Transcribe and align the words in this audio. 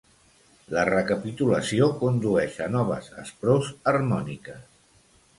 La 0.75 0.83
recapitulació 0.87 1.89
condueix 1.99 2.55
a 2.67 2.69
noves 2.77 3.11
asprors 3.25 3.69
harmòniques. 3.93 4.65